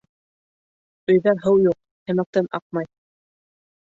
[1.13, 1.79] Өйҙә һыу юҡ,
[2.13, 2.91] һемәктән аҡмай.